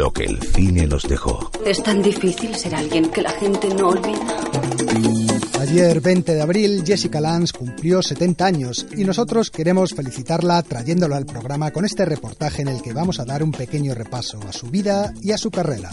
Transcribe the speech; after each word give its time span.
Lo 0.00 0.12
que 0.12 0.24
el 0.24 0.40
cine 0.40 0.86
nos 0.86 1.02
dejó. 1.02 1.50
Es 1.66 1.82
tan 1.82 2.00
difícil 2.00 2.54
ser 2.54 2.74
alguien 2.74 3.10
que 3.10 3.22
la 3.22 3.30
gente 3.30 3.68
no 3.74 3.88
olvida. 3.88 4.36
Ayer, 5.60 6.00
20 6.00 6.32
de 6.32 6.40
abril, 6.40 6.84
Jessica 6.86 7.20
Lange 7.20 7.52
cumplió 7.52 8.00
70 8.00 8.46
años 8.46 8.86
y 8.96 9.04
nosotros 9.04 9.50
queremos 9.50 9.92
felicitarla 9.92 10.62
trayéndola 10.62 11.16
al 11.16 11.26
programa 11.26 11.70
con 11.70 11.84
este 11.84 12.04
reportaje 12.04 12.62
en 12.62 12.68
el 12.68 12.80
que 12.82 12.92
vamos 12.92 13.20
a 13.20 13.24
dar 13.24 13.42
un 13.42 13.52
pequeño 13.52 13.94
repaso 13.94 14.40
a 14.48 14.52
su 14.52 14.68
vida 14.68 15.12
y 15.22 15.32
a 15.32 15.38
su 15.38 15.50
carrera. 15.50 15.90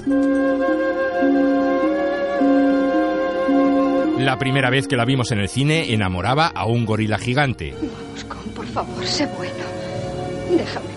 La 4.19 4.37
primera 4.37 4.69
vez 4.69 4.87
que 4.87 4.95
la 4.95 5.05
vimos 5.05 5.31
en 5.31 5.39
el 5.39 5.49
cine 5.49 5.91
enamoraba 5.93 6.47
a 6.47 6.65
un 6.65 6.85
gorila 6.85 7.17
gigante. 7.17 7.73
Moscón, 8.13 8.51
por 8.55 8.67
favor, 8.67 9.05
sé 9.05 9.25
bueno. 9.37 9.65
Déjame. 10.49 10.96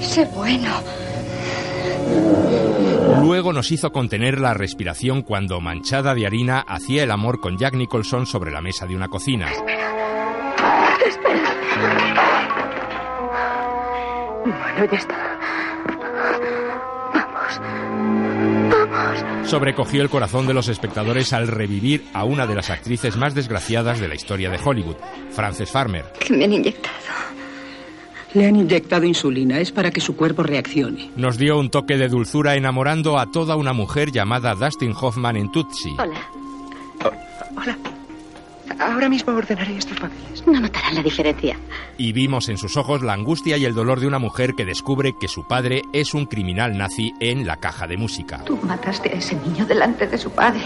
Sé 0.00 0.24
bueno. 0.34 0.82
Luego 3.22 3.52
nos 3.52 3.70
hizo 3.72 3.92
contener 3.92 4.40
la 4.40 4.54
respiración 4.54 5.22
cuando, 5.22 5.60
manchada 5.60 6.14
de 6.14 6.26
harina, 6.26 6.60
hacía 6.60 7.02
el 7.02 7.10
amor 7.10 7.40
con 7.40 7.58
Jack 7.58 7.74
Nicholson 7.74 8.26
sobre 8.26 8.50
la 8.50 8.60
mesa 8.60 8.86
de 8.86 8.96
una 8.96 9.08
cocina. 9.08 9.48
Bueno, 14.44 14.90
ya 14.90 14.98
está. 14.98 15.38
Vamos. 17.12 17.60
Vamos. 18.70 19.48
Sobrecogió 19.48 20.02
el 20.02 20.10
corazón 20.10 20.46
de 20.46 20.54
los 20.54 20.68
espectadores 20.68 21.32
al 21.32 21.48
revivir 21.48 22.04
a 22.12 22.24
una 22.24 22.46
de 22.46 22.54
las 22.54 22.70
actrices 22.70 23.16
más 23.16 23.34
desgraciadas 23.34 23.98
de 23.98 24.08
la 24.08 24.14
historia 24.14 24.50
de 24.50 24.58
Hollywood, 24.62 24.96
Frances 25.30 25.70
Farmer. 25.70 26.04
Que 26.18 26.34
me 26.34 26.44
han 26.44 26.52
inyectado. 26.52 26.97
Le 28.34 28.46
han 28.46 28.56
inyectado 28.56 29.04
insulina, 29.04 29.58
es 29.58 29.72
para 29.72 29.90
que 29.90 30.00
su 30.00 30.14
cuerpo 30.14 30.42
reaccione. 30.42 31.10
Nos 31.16 31.38
dio 31.38 31.58
un 31.58 31.70
toque 31.70 31.96
de 31.96 32.08
dulzura 32.08 32.56
enamorando 32.56 33.18
a 33.18 33.30
toda 33.30 33.56
una 33.56 33.72
mujer 33.72 34.12
llamada 34.12 34.54
Dustin 34.54 34.92
Hoffman 34.98 35.36
en 35.36 35.50
Tootsie. 35.50 35.94
Hola. 35.98 36.20
Hola. 37.56 37.78
Ahora 38.78 39.08
mismo 39.08 39.32
ordenaré 39.34 39.76
estos 39.76 39.98
papeles. 39.98 40.46
No 40.46 40.60
notarán 40.60 40.94
la 40.94 41.02
diferencia. 41.02 41.58
Y 41.96 42.12
vimos 42.12 42.48
en 42.48 42.58
sus 42.58 42.76
ojos 42.76 43.02
la 43.02 43.14
angustia 43.14 43.56
y 43.56 43.64
el 43.64 43.74
dolor 43.74 43.98
de 43.98 44.06
una 44.06 44.18
mujer 44.18 44.54
que 44.54 44.64
descubre 44.64 45.14
que 45.18 45.26
su 45.26 45.46
padre 45.46 45.82
es 45.92 46.14
un 46.14 46.26
criminal 46.26 46.76
nazi 46.76 47.12
en 47.20 47.46
la 47.46 47.56
caja 47.56 47.86
de 47.86 47.96
música. 47.96 48.44
Tú 48.44 48.58
mataste 48.62 49.08
a 49.08 49.12
ese 49.14 49.36
niño 49.36 49.66
delante 49.66 50.06
de 50.06 50.18
su 50.18 50.30
padre. 50.30 50.62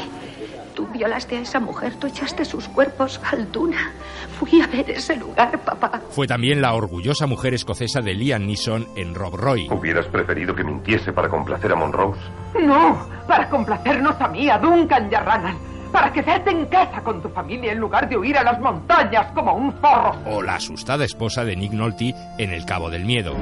Tú 0.74 0.86
violaste 0.86 1.36
a 1.36 1.40
esa 1.40 1.60
mujer, 1.60 1.94
tú 1.96 2.06
echaste 2.06 2.44
sus 2.44 2.66
cuerpos 2.68 3.20
al 3.30 3.50
Duna. 3.52 3.92
Fui 4.38 4.60
a 4.60 4.66
ver 4.66 4.90
ese 4.90 5.16
lugar, 5.16 5.58
papá. 5.60 6.00
Fue 6.10 6.26
también 6.26 6.62
la 6.62 6.74
orgullosa 6.74 7.26
mujer 7.26 7.52
escocesa 7.54 8.00
de 8.00 8.14
Liam 8.14 8.46
Neeson 8.46 8.86
en 8.96 9.14
Rob 9.14 9.36
Roy. 9.36 9.68
¿Hubieras 9.70 10.06
preferido 10.06 10.54
que 10.54 10.64
mintiese 10.64 11.12
para 11.12 11.28
complacer 11.28 11.72
a 11.72 11.76
Monrose? 11.76 12.20
No, 12.60 13.06
para 13.28 13.48
complacernos 13.50 14.18
a 14.20 14.28
mí, 14.28 14.48
a 14.48 14.58
Duncan 14.58 15.08
y 15.10 15.14
a 15.14 15.20
Ranald. 15.20 15.58
Para 15.92 16.10
quedarte 16.10 16.50
en 16.50 16.64
casa 16.66 17.02
con 17.02 17.20
tu 17.20 17.28
familia 17.28 17.72
en 17.72 17.78
lugar 17.78 18.08
de 18.08 18.16
huir 18.16 18.38
a 18.38 18.42
las 18.42 18.58
montañas 18.58 19.30
como 19.34 19.52
un 19.54 19.72
zorro. 19.72 20.16
O 20.24 20.40
la 20.42 20.54
asustada 20.54 21.04
esposa 21.04 21.44
de 21.44 21.54
Nick 21.54 21.72
Nolte 21.72 22.14
en 22.38 22.50
El 22.50 22.64
Cabo 22.64 22.88
del 22.88 23.04
Miedo. 23.04 23.36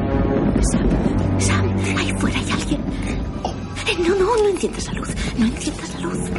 Sam, 0.60 0.88
Sam, 1.38 1.76
ahí 1.96 2.12
fuera 2.18 2.38
hay 2.40 2.50
alguien. 2.50 2.80
Eh, 3.06 3.96
No, 4.00 4.14
no, 4.16 4.24
no 4.42 4.48
enciendas 4.48 4.86
la 4.86 4.92
luz. 4.94 5.14
No 5.38 5.46
enciendas 5.46 5.94
la 5.94 6.00
luz. 6.00 6.30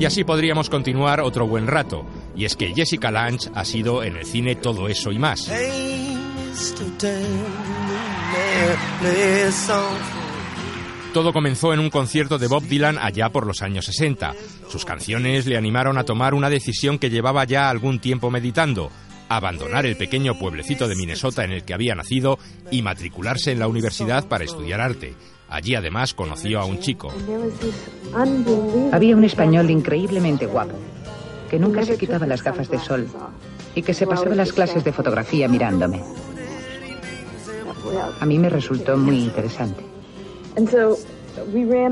Y 0.00 0.06
así 0.06 0.24
podríamos 0.24 0.70
continuar 0.70 1.20
otro 1.20 1.46
buen 1.46 1.66
rato. 1.66 2.06
Y 2.34 2.46
es 2.46 2.56
que 2.56 2.72
Jessica 2.74 3.10
Lange 3.10 3.50
ha 3.54 3.66
sido 3.66 4.02
en 4.02 4.16
el 4.16 4.24
cine 4.24 4.56
todo 4.56 4.88
eso 4.88 5.12
y 5.12 5.18
más. 5.18 5.52
Todo 11.12 11.34
comenzó 11.34 11.74
en 11.74 11.80
un 11.80 11.90
concierto 11.90 12.38
de 12.38 12.46
Bob 12.46 12.62
Dylan 12.62 12.96
allá 12.98 13.28
por 13.28 13.46
los 13.46 13.60
años 13.60 13.84
60. 13.84 14.34
Sus 14.70 14.86
canciones 14.86 15.44
le 15.44 15.58
animaron 15.58 15.98
a 15.98 16.04
tomar 16.04 16.32
una 16.32 16.48
decisión 16.48 16.98
que 16.98 17.10
llevaba 17.10 17.44
ya 17.44 17.68
algún 17.68 17.98
tiempo 17.98 18.30
meditando, 18.30 18.90
abandonar 19.28 19.84
el 19.84 19.96
pequeño 19.96 20.38
pueblecito 20.38 20.88
de 20.88 20.96
Minnesota 20.96 21.44
en 21.44 21.52
el 21.52 21.64
que 21.64 21.74
había 21.74 21.94
nacido 21.94 22.38
y 22.70 22.80
matricularse 22.80 23.52
en 23.52 23.58
la 23.58 23.68
universidad 23.68 24.28
para 24.28 24.44
estudiar 24.44 24.80
arte. 24.80 25.14
Allí 25.50 25.74
además 25.74 26.14
conoció 26.14 26.60
a 26.60 26.64
un 26.64 26.78
chico. 26.78 27.12
Había 28.92 29.16
un 29.16 29.24
español 29.24 29.68
increíblemente 29.70 30.46
guapo, 30.46 30.74
que 31.50 31.58
nunca 31.58 31.84
se 31.84 31.98
quitaba 31.98 32.26
las 32.26 32.42
gafas 32.42 32.70
de 32.70 32.78
sol 32.78 33.08
y 33.74 33.82
que 33.82 33.92
se 33.92 34.06
pasaba 34.06 34.34
las 34.34 34.52
clases 34.52 34.84
de 34.84 34.92
fotografía 34.92 35.48
mirándome. 35.48 36.02
A 38.20 38.26
mí 38.26 38.38
me 38.38 38.48
resultó 38.48 38.96
muy 38.96 39.24
interesante. 39.24 39.84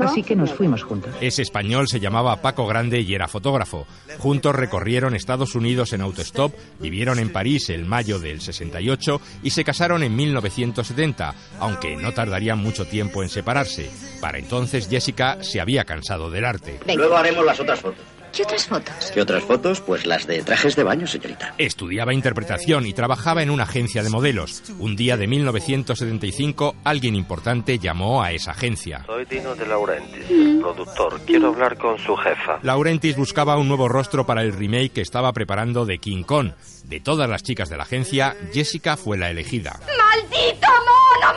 Así 0.01 0.23
que 0.23 0.35
nos 0.35 0.51
fuimos 0.51 0.83
juntos. 0.83 1.13
Ese 1.21 1.41
español 1.41 1.87
se 1.87 1.99
llamaba 1.99 2.41
Paco 2.41 2.65
Grande 2.67 3.01
y 3.01 3.13
era 3.13 3.27
fotógrafo. 3.27 3.85
Juntos 4.19 4.55
recorrieron 4.55 5.15
Estados 5.15 5.55
Unidos 5.55 5.93
en 5.93 6.01
autostop, 6.01 6.53
vivieron 6.79 7.19
en 7.19 7.31
París 7.31 7.69
el 7.69 7.85
mayo 7.85 8.19
del 8.19 8.41
68 8.41 9.21
y 9.43 9.49
se 9.51 9.63
casaron 9.63 10.03
en 10.03 10.15
1970, 10.15 11.33
aunque 11.59 11.95
no 11.95 12.13
tardarían 12.13 12.59
mucho 12.59 12.85
tiempo 12.85 13.23
en 13.23 13.29
separarse. 13.29 13.89
Para 14.21 14.37
entonces 14.37 14.89
Jessica 14.89 15.37
se 15.41 15.61
había 15.61 15.85
cansado 15.85 16.29
del 16.29 16.45
arte. 16.45 16.79
Luego 16.95 17.17
haremos 17.17 17.45
las 17.45 17.59
otras 17.59 17.79
fotos. 17.79 18.18
¿Qué 18.33 18.43
otras 18.43 18.67
fotos? 18.67 19.11
¿Qué 19.13 19.21
otras 19.21 19.43
fotos? 19.43 19.81
Pues 19.81 20.05
las 20.05 20.27
de 20.27 20.41
trajes 20.43 20.75
de 20.75 20.83
baño, 20.83 21.07
señorita. 21.07 21.53
Estudiaba 21.57 22.13
interpretación 22.13 22.85
y 22.85 22.93
trabajaba 22.93 23.41
en 23.41 23.49
una 23.49 23.63
agencia 23.63 24.03
de 24.03 24.09
modelos. 24.09 24.63
Un 24.79 24.95
día 24.95 25.17
de 25.17 25.27
1975, 25.27 26.75
alguien 26.83 27.15
importante 27.15 27.79
llamó 27.79 28.21
a 28.21 28.31
esa 28.31 28.51
agencia. 28.51 29.03
Soy 29.05 29.25
Dino 29.25 29.55
de 29.55 29.65
Laurentiis, 29.65 30.29
el 30.29 30.59
productor. 30.59 31.21
Quiero 31.25 31.49
hablar 31.49 31.77
con 31.77 31.97
su 31.97 32.15
jefa. 32.15 32.59
Laurentis 32.63 33.15
buscaba 33.15 33.57
un 33.57 33.67
nuevo 33.67 33.87
rostro 33.87 34.25
para 34.25 34.41
el 34.41 34.53
remake 34.53 34.91
que 34.91 35.01
estaba 35.01 35.33
preparando 35.33 35.85
de 35.85 35.97
King 35.97 36.23
Kong. 36.23 36.51
De 36.85 36.99
todas 36.99 37.29
las 37.29 37.43
chicas 37.43 37.69
de 37.69 37.77
la 37.77 37.83
agencia, 37.83 38.35
Jessica 38.53 38.97
fue 38.97 39.17
la 39.17 39.29
elegida. 39.29 39.79
¡Maldito 39.79 40.67
mono 40.67 41.33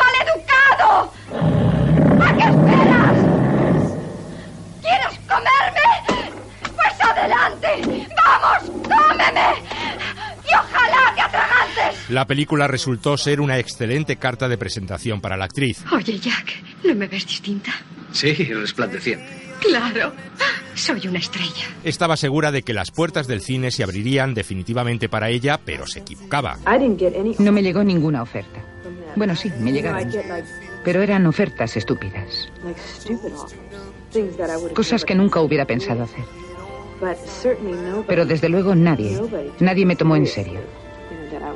La 12.12 12.26
película 12.26 12.68
resultó 12.68 13.16
ser 13.16 13.40
una 13.40 13.58
excelente 13.58 14.16
carta 14.16 14.46
de 14.46 14.58
presentación 14.58 15.22
para 15.22 15.38
la 15.38 15.46
actriz. 15.46 15.82
Oye, 15.92 16.18
Jack, 16.18 16.62
¿no 16.84 16.94
me 16.94 17.06
ves 17.06 17.26
distinta? 17.26 17.72
Sí, 18.12 18.34
resplandeciente. 18.34 19.24
Claro. 19.62 20.12
Soy 20.74 21.08
una 21.08 21.20
estrella. 21.20 21.64
Estaba 21.84 22.18
segura 22.18 22.52
de 22.52 22.64
que 22.64 22.74
las 22.74 22.90
puertas 22.90 23.26
del 23.28 23.40
cine 23.40 23.70
se 23.70 23.82
abrirían 23.82 24.34
definitivamente 24.34 25.08
para 25.08 25.30
ella, 25.30 25.58
pero 25.64 25.86
se 25.86 26.00
equivocaba. 26.00 26.58
No 27.38 27.50
me 27.50 27.62
llegó 27.62 27.82
ninguna 27.82 28.20
oferta. 28.20 28.60
Bueno, 29.16 29.34
sí, 29.34 29.50
me 29.60 29.72
llegaron. 29.72 30.12
Pero 30.84 31.00
eran 31.00 31.26
ofertas 31.26 31.78
estúpidas. 31.78 32.50
Cosas 34.74 35.06
que 35.06 35.14
nunca 35.14 35.40
hubiera 35.40 35.64
pensado 35.64 36.02
hacer. 36.02 36.24
Pero 38.06 38.26
desde 38.26 38.50
luego 38.50 38.74
nadie, 38.74 39.18
nadie 39.60 39.86
me 39.86 39.96
tomó 39.96 40.14
en 40.16 40.26
serio. 40.26 40.60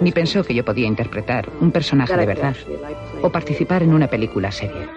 Ni 0.01 0.13
pensó 0.13 0.45
que 0.45 0.55
yo 0.55 0.65
podía 0.65 0.87
interpretar 0.87 1.51
un 1.61 1.71
personaje 1.71 2.17
de 2.17 2.27
verdad 2.27 2.57
o 3.23 3.31
participar 3.31 3.83
en 3.83 3.95
una 3.95 4.09
película 4.09 4.51
seria. 4.53 4.89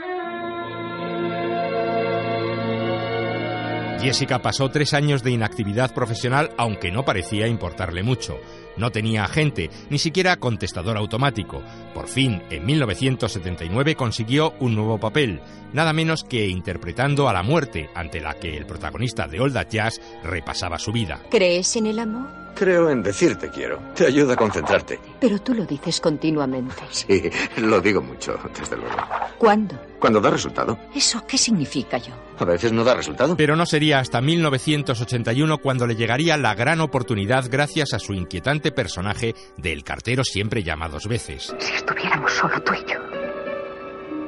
Jessica 4.02 4.42
pasó 4.42 4.70
tres 4.70 4.94
años 4.94 5.24
de 5.24 5.32
inactividad 5.32 5.94
profesional, 5.94 6.52
aunque 6.58 6.90
no 6.90 7.04
parecía 7.04 7.48
importarle 7.48 8.02
mucho. 8.02 8.40
No 8.78 8.92
tenía 8.92 9.26
agente, 9.26 9.70
ni 9.90 9.98
siquiera 9.98 10.38
contestador 10.38 10.96
automático. 10.96 11.62
Por 11.94 12.08
fin, 12.08 12.42
en 12.50 12.66
1979 12.66 13.96
consiguió 13.96 14.54
un 14.62 14.76
nuevo 14.76 15.00
papel, 15.00 15.42
nada 15.74 15.92
menos 15.92 16.24
que 16.24 16.48
interpretando 16.48 17.28
a 17.28 17.34
la 17.34 17.44
muerte, 17.44 17.90
ante 17.94 18.22
la 18.22 18.36
que 18.36 18.56
el 18.56 18.66
protagonista 18.66 19.28
de 19.28 19.42
Old 19.42 19.68
Jazz 19.70 20.00
repasaba 20.24 20.80
su 20.80 20.94
vida. 20.94 21.20
¿Crees 21.30 21.76
en 21.76 21.88
el 21.88 22.00
amor? 22.00 22.49
Creo 22.60 22.90
en 22.90 23.02
decirte 23.02 23.50
quiero. 23.50 23.80
Te 23.96 24.06
ayuda 24.06 24.34
a 24.34 24.36
concentrarte. 24.36 25.00
Pero 25.22 25.40
tú 25.40 25.54
lo 25.54 25.66
dices 25.66 26.02
continuamente. 26.02 26.76
Sí, 26.92 27.30
lo 27.58 27.80
digo 27.80 28.02
mucho, 28.02 28.38
desde 28.60 28.76
luego. 28.76 28.98
¿Cuándo? 29.38 29.80
Cuando 29.98 30.20
da 30.20 30.30
resultado. 30.30 30.78
¿Eso 30.94 31.24
qué 31.26 31.38
significa 31.38 31.98
yo? 31.98 32.12
A 32.38 32.44
veces 32.44 32.74
no 32.74 32.84
da 32.84 32.96
resultado. 32.96 33.38
Pero 33.38 33.56
no 33.56 33.66
sería 33.66 34.00
hasta 34.00 34.20
1981 34.20 35.58
cuando 35.60 35.88
le 35.88 35.96
llegaría 35.96 36.36
la 36.36 36.54
gran 36.54 36.82
oportunidad 36.82 37.46
gracias 37.50 37.94
a 37.94 38.00
su 38.00 38.14
inquietante 38.14 38.74
personaje 38.74 39.36
del 39.56 39.86
cartero 39.86 40.26
siempre 40.26 40.62
llama 40.62 40.90
dos 40.90 41.08
veces. 41.08 41.56
Si 41.60 41.74
estuviéramos 41.74 42.34
solo 42.34 42.62
tú 42.64 42.74
y 42.74 42.92
yo. 42.92 43.00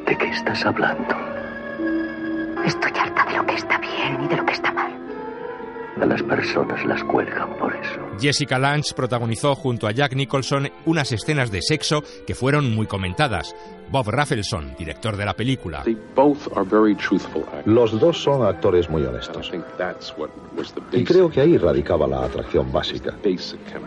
¿De 0.05 0.17
qué 0.17 0.29
estás 0.29 0.65
hablando? 0.65 1.13
Estoy 2.65 2.91
harta 2.97 3.25
de 3.29 3.35
lo 3.37 3.45
que 3.45 3.55
está 3.55 3.77
bien 3.79 4.23
y 4.23 4.27
de 4.29 4.37
lo 4.37 4.45
que 4.45 4.53
está 4.53 4.71
mal. 4.71 5.00
A 6.01 6.05
las 6.05 6.23
personas 6.23 6.83
las 6.83 7.03
cuelgan 7.03 7.55
por 7.59 7.75
eso. 7.75 8.01
Jessica 8.19 8.57
Lange 8.57 8.95
protagonizó 8.95 9.53
junto 9.53 9.85
a 9.85 9.91
Jack 9.91 10.15
Nicholson 10.15 10.67
unas 10.87 11.11
escenas 11.11 11.51
de 11.51 11.61
sexo 11.61 12.03
que 12.25 12.33
fueron 12.33 12.73
muy 12.73 12.87
comentadas. 12.87 13.55
Bob 13.91 14.09
Rafelson, 14.09 14.73
director 14.79 15.15
de 15.15 15.25
la 15.25 15.35
película. 15.35 15.83
Los 17.65 17.99
dos 17.99 18.17
son 18.17 18.43
actores 18.43 18.89
muy 18.89 19.03
honestos. 19.03 19.51
Y 20.91 21.03
creo 21.03 21.29
que 21.29 21.41
ahí 21.41 21.57
radicaba 21.57 22.07
la 22.07 22.23
atracción 22.23 22.71
básica. 22.71 23.13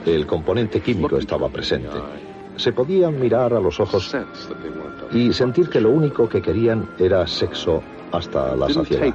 El 0.06 0.26
componente 0.26 0.80
químico 0.80 1.18
estaba 1.18 1.48
presente. 1.48 1.96
Se 2.56 2.72
podían 2.72 3.18
mirar 3.18 3.54
a 3.54 3.60
los 3.60 3.80
ojos 3.80 4.14
y 5.12 5.32
sentir 5.32 5.68
que 5.68 5.80
lo 5.80 5.90
único 5.90 6.28
que 6.28 6.40
querían 6.40 6.90
era 6.96 7.26
sexo 7.26 7.82
hasta 8.12 8.54
la 8.54 8.68
saciedad. 8.68 9.12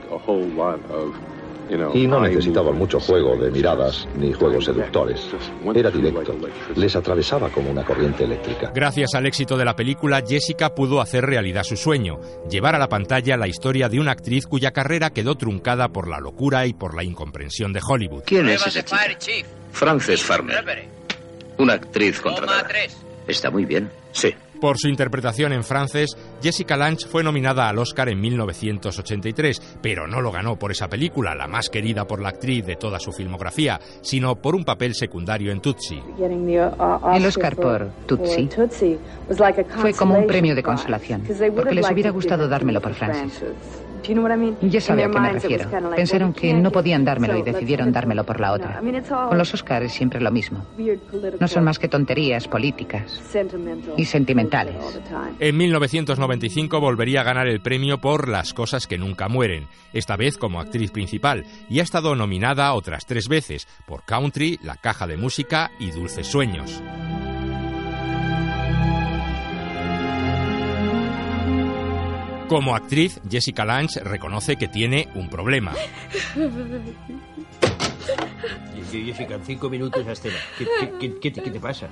Y 1.93 2.07
no 2.07 2.19
necesitaban 2.21 2.75
mucho 2.75 2.99
juego 2.99 3.37
de 3.37 3.51
miradas 3.51 4.07
ni 4.17 4.33
juegos 4.33 4.65
seductores. 4.65 5.29
Era 5.75 5.91
directo. 5.91 6.35
Les 6.75 6.95
atravesaba 6.95 7.49
como 7.49 7.71
una 7.71 7.83
corriente 7.83 8.23
eléctrica. 8.23 8.71
Gracias 8.73 9.13
al 9.13 9.25
éxito 9.25 9.57
de 9.57 9.65
la 9.65 9.75
película, 9.75 10.23
Jessica 10.27 10.73
pudo 10.73 11.01
hacer 11.01 11.25
realidad 11.25 11.63
su 11.63 11.77
sueño, 11.77 12.19
llevar 12.49 12.75
a 12.75 12.79
la 12.79 12.89
pantalla 12.89 13.37
la 13.37 13.47
historia 13.47 13.89
de 13.89 13.99
una 13.99 14.11
actriz 14.11 14.47
cuya 14.47 14.71
carrera 14.71 15.11
quedó 15.11 15.35
truncada 15.35 15.89
por 15.89 16.07
la 16.07 16.19
locura 16.19 16.65
y 16.65 16.73
por 16.73 16.95
la 16.95 17.03
incomprensión 17.03 17.73
de 17.73 17.81
Hollywood. 17.87 18.23
¿Quién 18.25 18.49
es 18.49 18.65
esa 18.65 18.83
chica? 18.83 19.47
Frances 19.71 20.23
Farmer. 20.23 20.87
Una 21.57 21.73
actriz 21.73 22.19
contratada. 22.19 22.67
Está 23.27 23.51
muy 23.51 23.65
bien. 23.65 23.91
Sí. 24.11 24.33
Por 24.59 24.77
su 24.77 24.89
interpretación 24.89 25.53
en 25.53 25.63
francés, 25.63 26.17
Jessica 26.41 26.75
Lange 26.75 27.07
fue 27.07 27.23
nominada 27.23 27.69
al 27.69 27.79
Oscar 27.79 28.09
en 28.09 28.19
1983, 28.19 29.77
pero 29.81 30.05
no 30.05 30.21
lo 30.21 30.31
ganó 30.31 30.57
por 30.57 30.71
esa 30.71 30.89
película, 30.89 31.33
la 31.33 31.47
más 31.47 31.69
querida 31.69 32.05
por 32.05 32.21
la 32.21 32.29
actriz 32.29 32.65
de 32.65 32.75
toda 32.75 32.99
su 32.99 33.11
filmografía, 33.13 33.79
sino 34.01 34.35
por 34.35 34.55
un 34.55 34.65
papel 34.65 34.95
secundario 34.95 35.51
en 35.51 35.61
Tutsi. 35.61 36.01
El 36.19 37.25
Oscar 37.25 37.55
por 37.55 37.89
Tutsi 38.05 38.49
fue 39.77 39.93
como 39.93 40.17
un 40.17 40.27
premio 40.27 40.55
de 40.55 40.63
consolación, 40.63 41.23
porque 41.55 41.75
les 41.75 41.89
hubiera 41.89 42.09
gustado 42.09 42.47
dármelo 42.47 42.81
por 42.81 42.93
Francis. 42.93 43.41
Ya 44.61 44.81
sabe 44.81 45.03
a 45.03 45.09
qué 45.09 45.19
me 45.19 45.33
refiero. 45.33 45.69
Pensaron 45.95 46.33
que 46.33 46.53
no 46.53 46.71
podían 46.71 47.03
dármelo 47.03 47.37
y 47.37 47.43
decidieron 47.43 47.91
dármelo 47.91 48.25
por 48.25 48.39
la 48.39 48.53
otra. 48.53 48.81
Con 49.27 49.37
los 49.37 49.53
Oscars 49.53 49.85
es 49.85 49.93
siempre 49.93 50.21
lo 50.21 50.31
mismo. 50.31 50.65
No 51.39 51.47
son 51.47 51.63
más 51.63 51.79
que 51.79 51.87
tonterías 51.87 52.47
políticas 52.47 53.21
y 53.97 54.05
sentimentales. 54.05 54.75
En 55.39 55.57
1995 55.57 56.79
volvería 56.79 57.21
a 57.21 57.23
ganar 57.23 57.47
el 57.47 57.61
premio 57.61 57.99
por 57.99 58.27
Las 58.27 58.53
cosas 58.53 58.87
que 58.87 58.97
nunca 58.97 59.27
mueren, 59.27 59.67
esta 59.93 60.15
vez 60.15 60.37
como 60.37 60.59
actriz 60.59 60.91
principal, 60.91 61.45
y 61.69 61.79
ha 61.79 61.83
estado 61.83 62.15
nominada 62.15 62.73
otras 62.73 63.05
tres 63.05 63.27
veces 63.27 63.67
por 63.85 64.03
Country, 64.03 64.59
La 64.63 64.75
Caja 64.75 65.07
de 65.07 65.17
Música 65.17 65.71
y 65.79 65.91
Dulces 65.91 66.27
Sueños. 66.27 66.81
Como 72.49 72.75
actriz, 72.75 73.21
Jessica 73.29 73.63
Lange 73.63 73.99
reconoce 73.99 74.55
que 74.55 74.67
tiene 74.67 75.07
un 75.13 75.29
problema. 75.29 75.71
Jessica, 78.91 79.35
en 79.35 79.45
cinco 79.45 79.69
minutos 79.69 80.07
a 80.07 80.13
escena. 80.13 80.37
¿Qué, 80.57 80.65
qué, 80.99 81.19
qué, 81.19 81.31
qué, 81.31 81.51
te 81.51 81.59
pasa? 81.59 81.87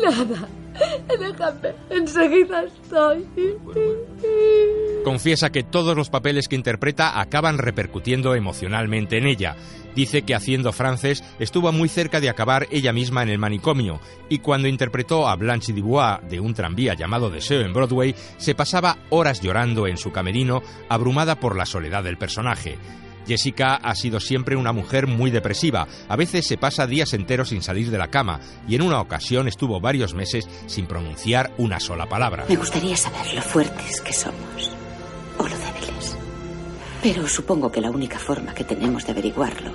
Nada. 0.00 0.48
Déjame. 1.18 1.74
Enseguida 1.90 2.62
estoy. 2.62 3.26
Confiesa 5.06 5.52
que 5.52 5.62
todos 5.62 5.96
los 5.96 6.10
papeles 6.10 6.48
que 6.48 6.56
interpreta 6.56 7.20
acaban 7.20 7.58
repercutiendo 7.58 8.34
emocionalmente 8.34 9.18
en 9.18 9.28
ella. 9.28 9.54
Dice 9.94 10.22
que 10.22 10.34
haciendo 10.34 10.72
francés 10.72 11.22
estuvo 11.38 11.70
muy 11.70 11.88
cerca 11.88 12.18
de 12.18 12.28
acabar 12.28 12.66
ella 12.72 12.92
misma 12.92 13.22
en 13.22 13.28
el 13.28 13.38
manicomio 13.38 14.00
y 14.28 14.40
cuando 14.40 14.66
interpretó 14.66 15.28
a 15.28 15.36
Blanche 15.36 15.72
Dubois 15.72 16.28
de 16.28 16.40
un 16.40 16.54
tranvía 16.54 16.94
llamado 16.94 17.30
Deseo 17.30 17.60
en 17.60 17.72
Broadway, 17.72 18.16
se 18.36 18.56
pasaba 18.56 18.98
horas 19.10 19.40
llorando 19.40 19.86
en 19.86 19.96
su 19.96 20.10
camerino, 20.10 20.60
abrumada 20.88 21.38
por 21.38 21.54
la 21.54 21.66
soledad 21.66 22.02
del 22.02 22.18
personaje. 22.18 22.76
Jessica 23.28 23.76
ha 23.76 23.94
sido 23.94 24.18
siempre 24.18 24.56
una 24.56 24.72
mujer 24.72 25.06
muy 25.06 25.30
depresiva. 25.30 25.86
A 26.08 26.16
veces 26.16 26.48
se 26.48 26.58
pasa 26.58 26.88
días 26.88 27.12
enteros 27.12 27.50
sin 27.50 27.62
salir 27.62 27.92
de 27.92 27.98
la 27.98 28.10
cama 28.10 28.40
y 28.66 28.74
en 28.74 28.82
una 28.82 29.00
ocasión 29.00 29.46
estuvo 29.46 29.80
varios 29.80 30.14
meses 30.14 30.48
sin 30.66 30.86
pronunciar 30.86 31.52
una 31.58 31.78
sola 31.78 32.06
palabra. 32.06 32.46
Me 32.48 32.56
gustaría 32.56 32.96
saber 32.96 33.34
lo 33.34 33.42
fuertes 33.42 34.00
que 34.00 34.12
somos. 34.12 34.75
Pero 37.06 37.28
supongo 37.28 37.70
que 37.70 37.80
la 37.80 37.88
única 37.88 38.18
forma 38.18 38.52
que 38.52 38.64
tenemos 38.64 39.06
de 39.06 39.12
averiguarlo 39.12 39.70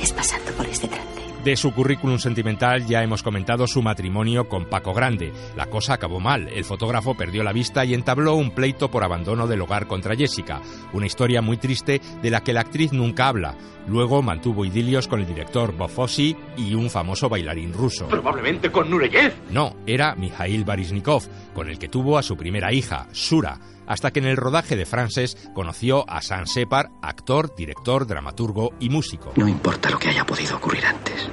es 0.00 0.14
pasando 0.14 0.50
por 0.52 0.64
este 0.64 0.88
trance. 0.88 1.20
De 1.44 1.56
su 1.58 1.74
currículum 1.74 2.18
sentimental 2.18 2.86
ya 2.86 3.02
hemos 3.02 3.22
comentado 3.22 3.66
su 3.66 3.82
matrimonio 3.82 4.48
con 4.48 4.64
Paco 4.64 4.94
Grande. 4.94 5.30
La 5.56 5.66
cosa 5.66 5.92
acabó 5.92 6.20
mal. 6.20 6.48
El 6.48 6.64
fotógrafo 6.64 7.14
perdió 7.18 7.42
la 7.42 7.52
vista 7.52 7.84
y 7.84 7.92
entabló 7.92 8.34
un 8.34 8.52
pleito 8.52 8.90
por 8.90 9.04
abandono 9.04 9.46
del 9.46 9.60
hogar 9.60 9.86
contra 9.86 10.16
Jessica. 10.16 10.62
Una 10.94 11.04
historia 11.04 11.42
muy 11.42 11.58
triste 11.58 12.00
de 12.22 12.30
la 12.30 12.40
que 12.42 12.54
la 12.54 12.62
actriz 12.62 12.94
nunca 12.94 13.28
habla. 13.28 13.54
Luego 13.86 14.22
mantuvo 14.22 14.64
idilios 14.64 15.08
con 15.08 15.20
el 15.20 15.26
director 15.26 15.76
Bob 15.76 15.90
Fosse 15.90 16.34
y 16.56 16.74
un 16.74 16.88
famoso 16.88 17.28
bailarín 17.28 17.74
ruso. 17.74 18.08
Probablemente 18.08 18.72
con 18.72 18.88
Nureyev. 18.88 19.34
No, 19.50 19.76
era 19.86 20.14
Mikhail 20.14 20.64
Baryshnikov, 20.64 21.24
con 21.52 21.68
el 21.68 21.78
que 21.78 21.88
tuvo 21.88 22.16
a 22.16 22.22
su 22.22 22.38
primera 22.38 22.72
hija, 22.72 23.06
Sura 23.12 23.60
hasta 23.86 24.10
que 24.10 24.20
en 24.20 24.26
el 24.26 24.36
rodaje 24.36 24.76
de 24.76 24.86
Frances 24.86 25.36
conoció 25.54 26.08
a 26.08 26.22
Sam 26.22 26.46
Separ, 26.46 26.90
actor, 27.02 27.54
director, 27.54 28.06
dramaturgo 28.06 28.70
y 28.80 28.88
músico. 28.88 29.32
No 29.36 29.48
importa 29.48 29.90
lo 29.90 29.98
que 29.98 30.08
haya 30.08 30.24
podido 30.24 30.56
ocurrir 30.56 30.84
antes. 30.84 31.28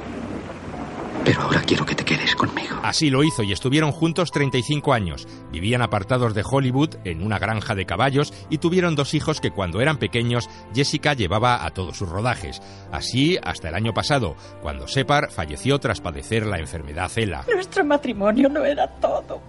Pero 1.25 1.41
ahora 1.41 1.61
quiero 1.61 1.85
que 1.85 1.95
te 1.95 2.05
quedes 2.05 2.33
conmigo. 2.35 2.79
Así 2.81 3.09
lo 3.09 3.23
hizo 3.23 3.43
y 3.43 3.51
estuvieron 3.51 3.91
juntos 3.91 4.31
35 4.31 4.93
años. 4.93 5.27
Vivían 5.51 5.81
apartados 5.81 6.33
de 6.33 6.43
Hollywood 6.49 6.95
en 7.03 7.21
una 7.23 7.37
granja 7.39 7.75
de 7.75 7.85
caballos 7.85 8.33
y 8.49 8.57
tuvieron 8.59 8.95
dos 8.95 9.13
hijos 9.13 9.41
que 9.41 9.51
cuando 9.51 9.81
eran 9.81 9.97
pequeños 9.97 10.49
Jessica 10.73 11.13
llevaba 11.13 11.65
a 11.65 11.69
todos 11.71 11.97
sus 11.97 12.09
rodajes. 12.09 12.61
Así 12.91 13.37
hasta 13.43 13.69
el 13.69 13.75
año 13.75 13.93
pasado, 13.93 14.35
cuando 14.61 14.87
Separ 14.87 15.29
falleció 15.29 15.77
tras 15.79 16.01
padecer 16.01 16.45
la 16.45 16.59
enfermedad 16.59 17.11
ELA. 17.15 17.45
Nuestro 17.53 17.83
matrimonio 17.83 18.49
no 18.49 18.63
era 18.63 18.87
todo. 18.87 19.41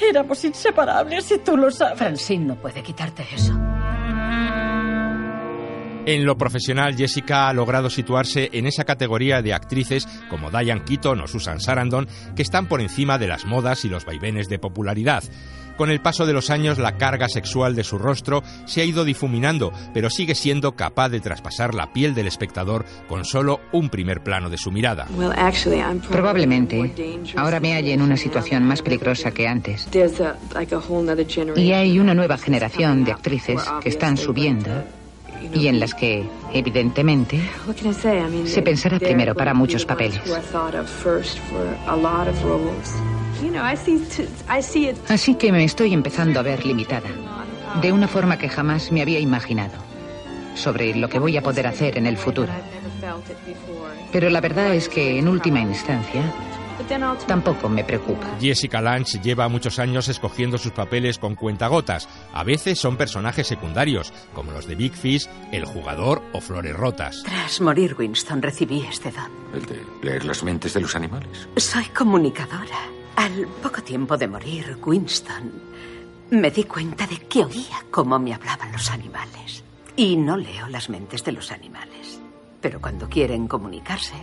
Éramos 0.00 0.44
inseparables 0.44 1.30
y 1.32 1.38
tú 1.38 1.56
lo 1.56 1.70
sabes. 1.70 1.98
Francine 1.98 2.44
no 2.46 2.56
puede 2.56 2.82
quitarte 2.82 3.26
eso. 3.34 3.52
En 6.06 6.24
lo 6.24 6.38
profesional, 6.38 6.96
Jessica 6.96 7.48
ha 7.48 7.52
logrado 7.52 7.90
situarse 7.90 8.48
en 8.52 8.68
esa 8.68 8.84
categoría 8.84 9.42
de 9.42 9.52
actrices 9.52 10.06
como 10.30 10.52
Diane 10.52 10.84
Keaton 10.84 11.20
o 11.20 11.26
Susan 11.26 11.60
Sarandon 11.60 12.06
que 12.36 12.42
están 12.42 12.68
por 12.68 12.80
encima 12.80 13.18
de 13.18 13.26
las 13.26 13.44
modas 13.44 13.84
y 13.84 13.88
los 13.88 14.04
vaivenes 14.04 14.48
de 14.48 14.60
popularidad. 14.60 15.24
Con 15.76 15.90
el 15.90 16.00
paso 16.00 16.24
de 16.24 16.32
los 16.32 16.48
años, 16.48 16.78
la 16.78 16.96
carga 16.96 17.28
sexual 17.28 17.74
de 17.74 17.82
su 17.82 17.98
rostro 17.98 18.44
se 18.66 18.82
ha 18.82 18.84
ido 18.84 19.04
difuminando, 19.04 19.72
pero 19.92 20.08
sigue 20.08 20.36
siendo 20.36 20.76
capaz 20.76 21.08
de 21.08 21.20
traspasar 21.20 21.74
la 21.74 21.92
piel 21.92 22.14
del 22.14 22.28
espectador 22.28 22.84
con 23.08 23.24
solo 23.24 23.60
un 23.72 23.90
primer 23.90 24.22
plano 24.22 24.48
de 24.48 24.58
su 24.58 24.70
mirada. 24.70 25.08
Probablemente 26.08 26.92
ahora 27.34 27.58
me 27.58 27.74
halle 27.74 27.92
en 27.92 28.00
una 28.00 28.16
situación 28.16 28.62
más 28.62 28.80
peligrosa 28.80 29.32
que 29.32 29.48
antes. 29.48 29.88
Y 31.56 31.72
hay 31.72 31.98
una 31.98 32.14
nueva 32.14 32.38
generación 32.38 33.04
de 33.04 33.12
actrices 33.12 33.60
que 33.82 33.88
están 33.88 34.16
subiendo 34.16 34.84
y 35.52 35.68
en 35.68 35.80
las 35.80 35.94
que, 35.94 36.28
evidentemente, 36.52 37.40
se 38.44 38.62
pensará 38.62 38.98
primero 38.98 39.34
para 39.34 39.54
muchos 39.54 39.84
papeles. 39.84 40.20
Así 45.08 45.34
que 45.34 45.52
me 45.52 45.64
estoy 45.64 45.92
empezando 45.92 46.40
a 46.40 46.42
ver 46.42 46.64
limitada, 46.64 47.08
de 47.80 47.92
una 47.92 48.08
forma 48.08 48.38
que 48.38 48.48
jamás 48.48 48.90
me 48.92 49.02
había 49.02 49.18
imaginado, 49.18 49.74
sobre 50.54 50.94
lo 50.94 51.08
que 51.08 51.18
voy 51.18 51.36
a 51.36 51.42
poder 51.42 51.66
hacer 51.66 51.98
en 51.98 52.06
el 52.06 52.16
futuro. 52.16 52.52
Pero 54.12 54.30
la 54.30 54.40
verdad 54.40 54.74
es 54.74 54.88
que, 54.88 55.18
en 55.18 55.28
última 55.28 55.60
instancia, 55.60 56.22
tampoco 57.26 57.68
me 57.68 57.84
preocupa. 57.84 58.26
Jessica 58.40 58.80
Lange 58.80 59.20
lleva 59.20 59.48
muchos 59.48 59.78
años 59.78 60.08
escogiendo 60.08 60.58
sus 60.58 60.72
papeles 60.72 61.18
con 61.18 61.34
cuentagotas. 61.34 62.08
A 62.32 62.44
veces 62.44 62.78
son 62.78 62.96
personajes 62.96 63.46
secundarios, 63.46 64.12
como 64.34 64.52
los 64.52 64.66
de 64.66 64.74
Big 64.74 64.92
Fish, 64.92 65.28
El 65.52 65.64
Jugador 65.64 66.22
o 66.32 66.40
Flores 66.40 66.76
Rotas. 66.76 67.22
Tras 67.24 67.60
morir 67.60 67.96
Winston 67.98 68.42
recibí 68.42 68.82
este 68.82 69.10
don. 69.10 69.30
¿El 69.54 69.66
de 69.66 69.82
leer 70.02 70.24
las 70.24 70.42
mentes 70.42 70.74
de 70.74 70.80
los 70.80 70.94
animales? 70.94 71.48
Soy 71.56 71.84
comunicadora. 71.86 72.78
Al 73.16 73.46
poco 73.62 73.82
tiempo 73.82 74.16
de 74.16 74.28
morir 74.28 74.78
Winston, 74.84 75.50
me 76.30 76.50
di 76.50 76.64
cuenta 76.64 77.06
de 77.06 77.18
que 77.20 77.44
oía 77.44 77.84
cómo 77.90 78.18
me 78.18 78.34
hablaban 78.34 78.72
los 78.72 78.90
animales. 78.90 79.64
Y 79.96 80.16
no 80.16 80.36
leo 80.36 80.68
las 80.68 80.90
mentes 80.90 81.24
de 81.24 81.32
los 81.32 81.50
animales. 81.50 82.20
Pero 82.60 82.80
cuando 82.80 83.08
quieren 83.08 83.48
comunicarse, 83.48 84.14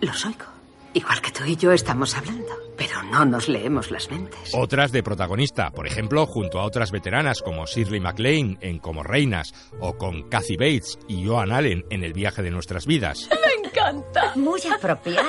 los 0.00 0.26
oigo. 0.26 0.57
Igual 0.94 1.20
que 1.20 1.30
tú 1.30 1.44
y 1.44 1.56
yo 1.56 1.72
estamos 1.72 2.16
hablando, 2.16 2.52
pero 2.76 3.02
no 3.04 3.24
nos 3.24 3.48
leemos 3.48 3.90
las 3.90 4.10
mentes. 4.10 4.52
Otras 4.54 4.90
de 4.90 5.02
protagonista, 5.02 5.70
por 5.70 5.86
ejemplo, 5.86 6.26
junto 6.26 6.58
a 6.58 6.64
otras 6.64 6.90
veteranas 6.90 7.42
como 7.42 7.66
Shirley 7.66 8.00
MacLaine 8.00 8.58
en 8.60 8.78
Como 8.78 9.02
Reinas 9.02 9.52
o 9.80 9.96
con 9.96 10.28
Kathy 10.28 10.56
Bates 10.56 10.98
y 11.06 11.26
Joan 11.26 11.52
Allen 11.52 11.84
en 11.90 12.04
El 12.04 12.14
viaje 12.14 12.42
de 12.42 12.50
nuestras 12.50 12.86
vidas. 12.86 13.28
Me 13.62 13.68
encanta. 13.68 14.32
Muy 14.34 14.60
apropiado. 14.74 15.28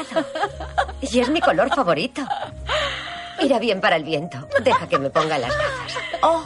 Y 1.02 1.20
es 1.20 1.30
mi 1.30 1.42
color 1.42 1.70
favorito. 1.76 2.22
Irá 3.42 3.60
bien 3.60 3.80
para 3.80 3.96
el 3.98 4.04
viento. 4.04 4.38
Deja 4.64 4.88
que 4.88 5.00
me 5.00 5.10
ponga 5.10 5.38
las 5.38 5.56
gafas. 5.56 5.98
Oh, 6.22 6.44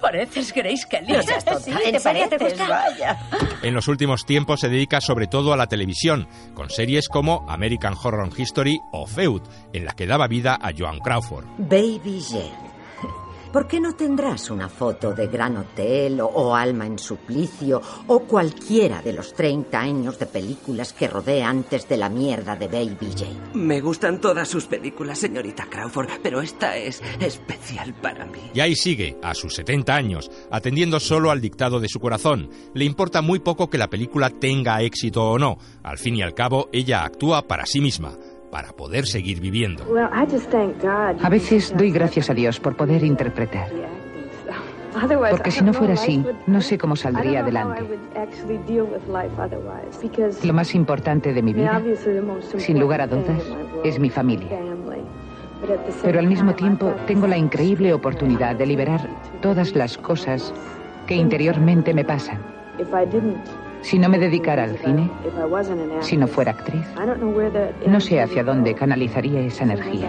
pareces 0.00 0.52
Grace 0.52 0.86
Kelly. 0.88 1.12
No 1.12 1.22
seas 1.22 1.44
tonta. 1.44 1.60
Sí, 1.60 1.70
¿En 1.84 1.94
gusta? 2.38 2.68
Vaya. 2.68 3.18
En 3.62 3.74
los 3.74 3.88
últimos 3.88 4.24
tiempos 4.24 4.60
se 4.60 4.68
dedica 4.68 5.00
sobre 5.00 5.26
todo 5.26 5.52
a 5.52 5.56
la 5.56 5.66
televisión, 5.66 6.28
con 6.54 6.70
series 6.70 7.08
como 7.08 7.44
American 7.48 7.94
Horror 8.00 8.30
History 8.36 8.80
o 8.92 9.06
Feud, 9.06 9.42
en 9.72 9.84
la 9.84 9.92
que 9.92 10.06
daba 10.06 10.28
vida 10.28 10.58
a 10.60 10.72
Joan 10.76 10.98
Crawford. 11.00 11.46
Baby 11.58 12.22
J. 12.22 12.75
¿Por 13.56 13.66
qué 13.66 13.80
no 13.80 13.94
tendrás 13.94 14.50
una 14.50 14.68
foto 14.68 15.14
de 15.14 15.28
Gran 15.28 15.56
Hotel 15.56 16.20
o, 16.20 16.26
o 16.26 16.54
Alma 16.54 16.84
en 16.84 16.98
Suplicio 16.98 17.80
o 18.06 18.18
cualquiera 18.20 19.00
de 19.00 19.14
los 19.14 19.32
30 19.32 19.80
años 19.80 20.18
de 20.18 20.26
películas 20.26 20.92
que 20.92 21.08
rodé 21.08 21.42
antes 21.42 21.88
de 21.88 21.96
la 21.96 22.10
mierda 22.10 22.54
de 22.54 22.68
Baby 22.68 23.12
J? 23.16 23.24
Me 23.54 23.80
gustan 23.80 24.20
todas 24.20 24.46
sus 24.46 24.66
películas, 24.66 25.20
señorita 25.20 25.70
Crawford, 25.70 26.10
pero 26.22 26.42
esta 26.42 26.76
es 26.76 27.02
especial 27.18 27.94
para 27.94 28.26
mí. 28.26 28.40
Y 28.52 28.60
ahí 28.60 28.76
sigue, 28.76 29.16
a 29.22 29.32
sus 29.32 29.54
70 29.54 29.94
años, 29.94 30.30
atendiendo 30.50 31.00
solo 31.00 31.30
al 31.30 31.40
dictado 31.40 31.80
de 31.80 31.88
su 31.88 31.98
corazón. 31.98 32.50
Le 32.74 32.84
importa 32.84 33.22
muy 33.22 33.38
poco 33.38 33.70
que 33.70 33.78
la 33.78 33.88
película 33.88 34.28
tenga 34.28 34.82
éxito 34.82 35.30
o 35.30 35.38
no. 35.38 35.56
Al 35.82 35.96
fin 35.96 36.16
y 36.16 36.20
al 36.20 36.34
cabo, 36.34 36.68
ella 36.74 37.06
actúa 37.06 37.48
para 37.48 37.64
sí 37.64 37.80
misma, 37.80 38.18
para 38.56 38.72
poder 38.72 39.04
seguir 39.04 39.38
viviendo. 39.38 39.84
A 41.22 41.28
veces 41.28 41.74
doy 41.76 41.90
gracias 41.90 42.30
a 42.30 42.32
Dios 42.32 42.58
por 42.58 42.74
poder 42.74 43.04
interpretar. 43.04 43.68
Porque 45.30 45.50
si 45.50 45.62
no 45.62 45.74
fuera 45.74 45.92
así, 45.92 46.24
no 46.46 46.62
sé 46.62 46.78
cómo 46.78 46.96
saldría 46.96 47.40
adelante. 47.40 47.82
Lo 50.42 50.54
más 50.54 50.74
importante 50.74 51.34
de 51.34 51.42
mi 51.42 51.52
vida, 51.52 51.82
sin 52.56 52.80
lugar 52.80 53.02
a 53.02 53.06
dudas, 53.06 53.42
es 53.84 53.98
mi 53.98 54.08
familia. 54.08 54.58
Pero 56.02 56.18
al 56.18 56.26
mismo 56.26 56.54
tiempo 56.54 56.94
tengo 57.06 57.26
la 57.26 57.36
increíble 57.36 57.92
oportunidad 57.92 58.56
de 58.56 58.64
liberar 58.64 59.06
todas 59.42 59.74
las 59.74 59.98
cosas 59.98 60.54
que 61.06 61.14
interiormente 61.14 61.92
me 61.92 62.06
pasan. 62.06 62.40
Si 63.86 64.00
no 64.00 64.08
me 64.08 64.18
dedicara 64.18 64.64
al 64.64 64.76
cine, 64.78 65.08
si 66.00 66.16
no 66.16 66.26
fuera 66.26 66.50
actriz, 66.50 66.84
no 67.86 68.00
sé 68.00 68.20
hacia 68.20 68.42
dónde 68.42 68.74
canalizaría 68.74 69.38
esa 69.38 69.62
energía. 69.62 70.08